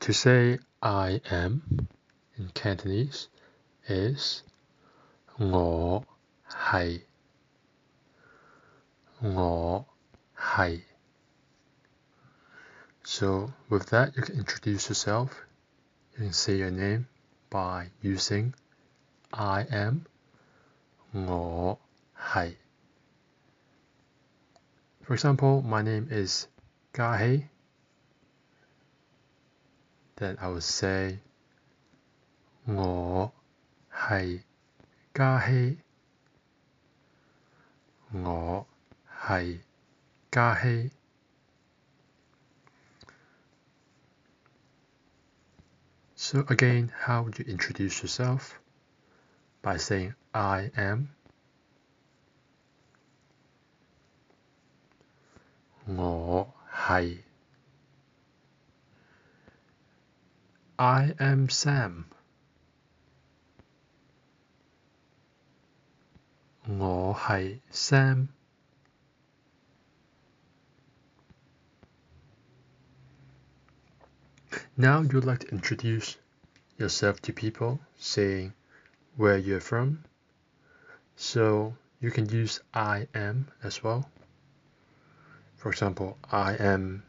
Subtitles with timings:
[0.00, 1.88] To say I am
[2.36, 3.28] in Cantonese
[3.88, 4.42] is
[5.38, 6.04] 我
[6.48, 7.02] 系
[9.20, 9.86] 我
[10.36, 10.82] 系
[13.04, 15.30] So with that you can introduce yourself.
[16.12, 17.06] You can say your name
[17.50, 18.54] by using
[19.30, 20.06] I am
[21.12, 21.78] 我
[22.16, 22.56] 系
[25.02, 26.48] For example, my name is
[26.92, 27.48] Gahi.
[30.20, 31.18] Then I would say
[32.64, 33.32] 我
[33.92, 34.42] 系
[35.12, 35.78] 嘉希，
[38.10, 38.66] 我
[39.08, 39.60] 系
[40.30, 40.90] 嘉希。
[46.16, 48.58] So again, how would you introduce yourself?
[49.62, 51.08] By saying I am.
[55.86, 57.22] 我系
[60.81, 62.05] I am Sam。
[66.65, 68.29] 我係 Sam。
[74.75, 76.17] Now you'd like to introduce
[76.79, 78.53] yourself to people, saying
[79.17, 80.03] where you're from.
[81.15, 84.09] So you can use I am as well.
[85.57, 87.03] For example, I am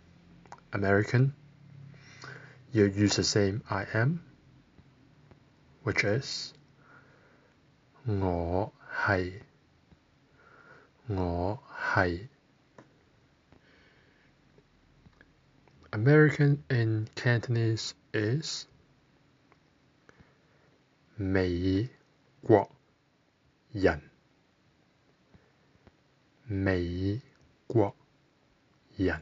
[0.74, 1.32] American
[2.71, 4.21] You use the same I am,
[5.83, 6.53] which is
[8.05, 9.41] 我系
[11.07, 12.27] 我系
[15.91, 18.65] American in Cantonese is
[21.15, 21.89] 美
[22.41, 22.69] 国
[23.71, 24.01] 人
[26.45, 27.21] 美
[27.65, 27.95] 国
[28.95, 29.21] 人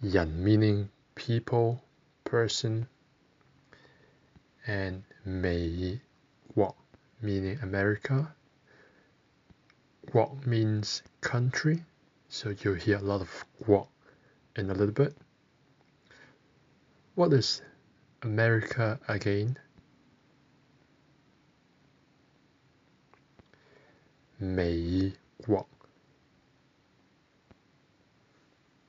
[0.00, 1.81] 人 meaning people,
[2.23, 2.87] person,
[4.67, 5.99] and Mei
[6.55, 6.75] Guo
[7.21, 8.33] meaning America.
[10.11, 11.83] Guo means country,
[12.29, 13.87] so you'll hear a lot of Guo
[14.55, 15.15] in a little bit.
[17.15, 17.61] What is
[18.21, 19.57] America again?
[24.39, 25.65] Mei Guo.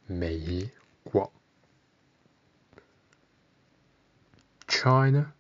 [0.08, 0.70] Mei
[1.08, 1.30] Guo.
[4.86, 5.34] China?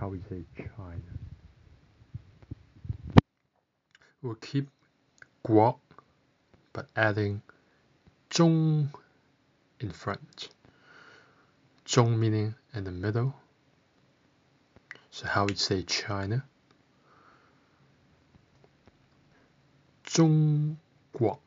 [0.00, 1.12] How we say China?
[4.20, 4.68] We'll keep
[5.46, 5.78] guo,
[6.72, 7.40] but adding
[8.30, 8.88] zhong
[9.78, 10.48] in French.
[11.86, 13.32] Zhong meaning in the middle.
[15.12, 16.44] So how we say China?
[20.04, 20.74] Zhong
[21.16, 21.38] guo.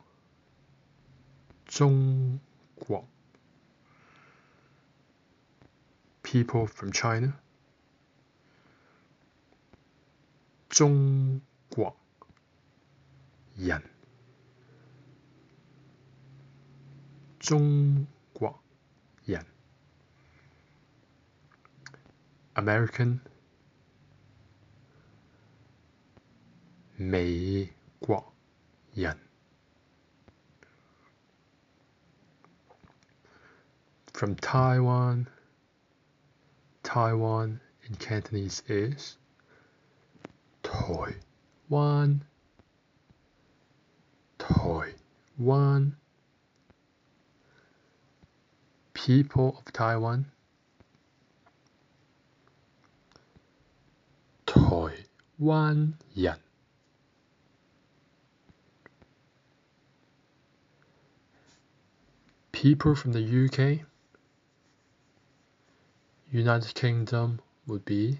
[1.67, 2.39] Zhong
[2.79, 3.03] guo.
[6.26, 7.34] People from China.
[10.69, 11.94] 中国
[13.56, 13.82] 人
[17.38, 18.58] 中国
[19.26, 19.44] 人
[22.54, 23.20] American
[26.97, 28.32] 美国
[28.94, 29.19] 人
[34.14, 35.26] From Taiwan
[36.87, 37.59] Taiwan
[37.89, 39.17] in Cantonese is
[40.63, 42.23] Taiwan,
[44.39, 45.97] Taiwan.
[48.93, 50.27] People of Taiwan,
[54.45, 55.93] Taiwan
[62.53, 63.85] People from the UK.
[66.30, 68.19] United Kingdom would be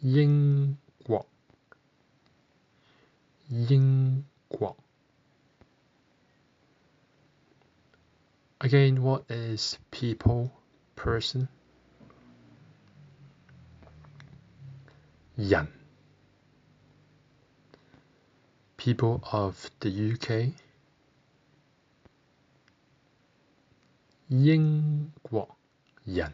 [0.00, 1.26] 英国
[3.48, 4.76] 英国
[8.60, 10.50] Again, what is people,
[10.96, 11.48] person?
[15.36, 15.68] Yan.
[18.76, 20.54] People of the UK.
[24.28, 25.56] 英国
[26.05, 26.33] 人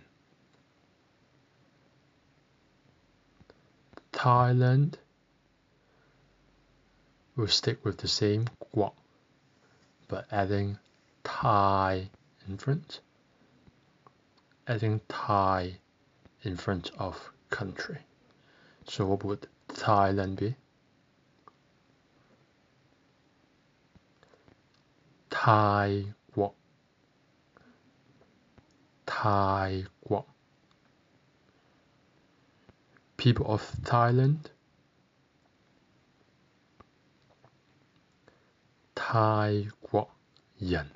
[4.20, 4.96] Thailand
[7.38, 8.94] will stick with the same guok,
[10.10, 10.78] but adding
[11.24, 12.10] Thai
[12.46, 13.00] in front,
[14.68, 15.78] adding Thai
[16.44, 18.00] in front of country.
[18.86, 20.56] So what would Thailand be?
[25.30, 26.54] Thai 國，
[29.19, 30.27] 泰国。
[33.17, 34.51] People of Thailand，
[38.95, 40.11] 泰国
[40.59, 40.91] 人。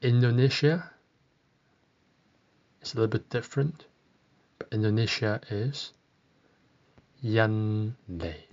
[0.00, 0.90] Indonesia
[2.80, 3.86] is a little bit different,
[4.58, 5.92] but Indonesia is
[7.20, 8.48] 印尼，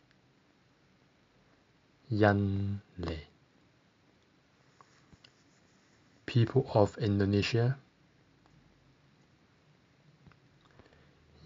[2.10, 3.28] 印尼。
[6.31, 7.77] people of Indonesia?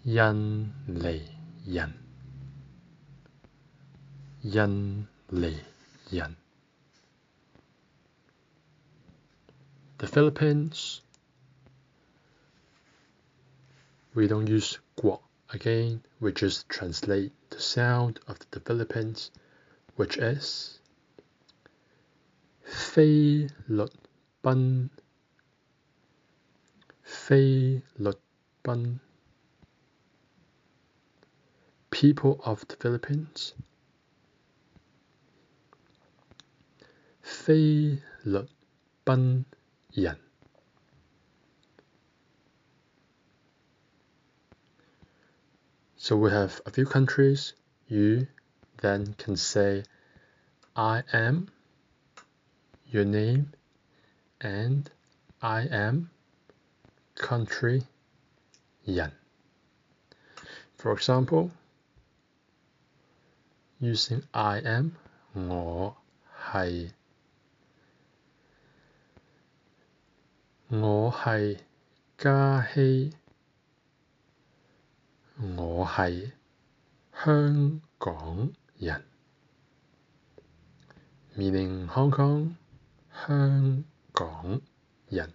[0.03, 1.19] Yan Le
[1.65, 1.91] Yan.
[4.43, 5.53] Yan Le
[6.11, 6.35] Yan.
[9.97, 11.01] The Philippines.
[14.13, 15.19] We don't use guo
[15.51, 19.31] again, we just translate the sound of the Philippines,
[19.95, 20.79] which is
[22.63, 23.87] 菲律
[24.44, 24.90] 宾，
[27.02, 28.12] 菲律
[28.62, 28.98] 宾。
[31.90, 33.54] People of the Philippines，
[37.20, 38.46] 菲律
[39.04, 39.44] 宾。
[39.92, 40.16] 人。
[45.96, 47.54] So we have a few countries.
[47.88, 48.28] You
[48.78, 49.82] then can say,
[50.74, 51.48] I am
[52.86, 53.52] your name
[54.40, 54.90] and
[55.40, 56.10] I am
[57.14, 57.82] country
[58.84, 59.12] yan.
[60.74, 61.50] For example,
[63.80, 64.92] using I am
[65.34, 65.96] 我
[66.50, 66.90] 系
[70.68, 71.58] 我系
[72.16, 73.12] 嘉熙，
[75.56, 76.32] 我系
[77.24, 79.04] 香港人，
[81.36, 82.56] meaning Hong Kong
[83.26, 83.84] 香
[84.15, 84.61] 港
[85.09, 85.29] 人。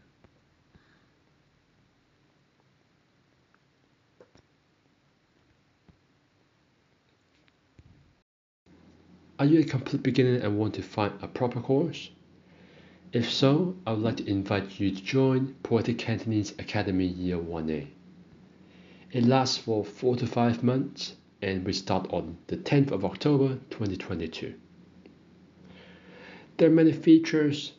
[9.37, 12.11] Are you a complete beginner and want to find a proper course?
[13.13, 17.87] If so, I would like to invite you to join Poetic Cantonese Academy Year 1A.
[19.13, 23.59] It lasts for 4 to 5 months and we start on the 10th of October
[23.71, 24.55] 2022.
[26.57, 27.73] There are many features.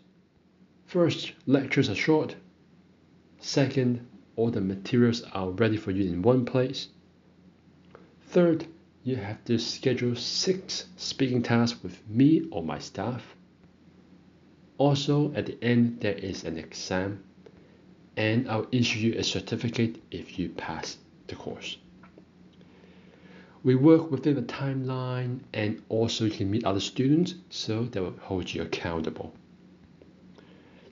[0.92, 2.36] First, lectures are short.
[3.40, 4.06] Second,
[4.36, 6.90] all the materials are ready for you in one place.
[8.24, 8.68] Third,
[9.02, 13.38] you have to schedule six speaking tasks with me or my staff.
[14.78, 17.24] Also, at the end, there is an exam,
[18.18, 20.98] and I'll issue you a certificate if you pass
[21.28, 21.78] the course.
[23.64, 28.18] We work within a timeline, and also you can meet other students, so they will
[28.20, 29.34] hold you accountable.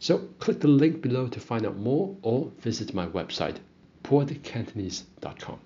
[0.01, 3.57] So, click the link below to find out more, or visit my website,
[4.03, 5.59] poeticcantonese.com.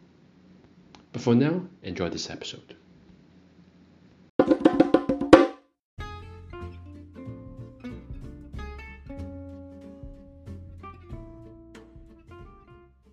[1.11, 2.75] But for now, enjoy this episode.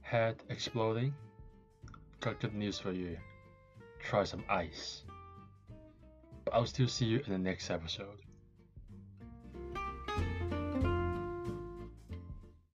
[0.00, 1.14] Head exploding?
[2.20, 3.18] Got good news for you.
[4.02, 5.02] Try some ice.
[6.46, 8.22] But I'll still see you in the next episode.